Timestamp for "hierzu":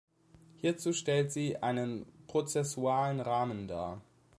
0.55-0.93